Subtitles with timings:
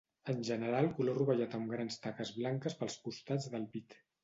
[0.31, 3.99] En general color rovellat amb grans taques blanques pels costats del pit.